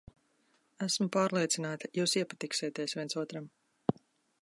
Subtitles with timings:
[0.85, 3.51] Esmu pārliecināta, jūs iepatiksieties viens otram.